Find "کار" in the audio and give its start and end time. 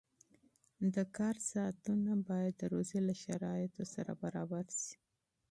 1.17-1.35